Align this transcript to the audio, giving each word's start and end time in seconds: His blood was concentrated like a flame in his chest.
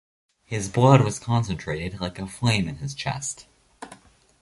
His 0.45 0.67
blood 0.67 1.01
was 1.05 1.19
concentrated 1.19 2.01
like 2.01 2.17
a 2.17 2.25
flame 2.25 2.67
in 2.67 2.77
his 2.77 2.95
chest. 2.95 3.45